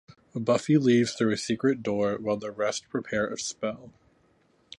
[0.33, 3.93] Buffy leaves through a secret door while the rest prepare a spell.